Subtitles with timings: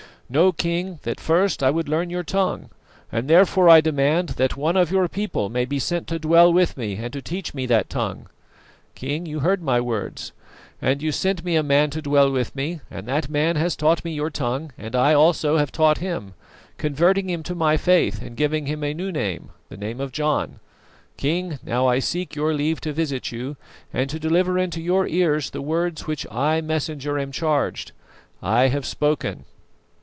[0.33, 2.69] Know, King, that first I would learn your tongue,
[3.11, 6.77] and therefore I demand that one of your people may be sent to dwell with
[6.77, 8.27] me and to teach me that tongue.
[8.95, 10.31] King, you heard my words
[10.81, 14.05] and you sent me a man to dwell with me, and that man has taught
[14.05, 16.33] me your tongue, and I also have taught him,
[16.77, 20.61] converting him to my faith and giving him a new name, the name of John.
[21.17, 23.57] King, now I seek your leave to visit you,
[23.91, 27.91] and to deliver into your ears the words with which I, Messenger, am charged.
[28.41, 29.43] I have spoken."